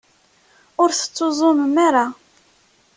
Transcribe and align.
Ur 0.81 0.89
tettuẓumem 0.91 1.75
ara. 1.87 2.05